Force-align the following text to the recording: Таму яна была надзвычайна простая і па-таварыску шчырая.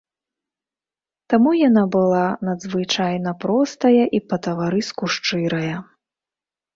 Таму 1.33 1.51
яна 1.57 1.83
была 1.95 2.21
надзвычайна 2.49 3.33
простая 3.43 4.03
і 4.19 4.23
па-таварыску 4.31 5.03
шчырая. 5.17 5.77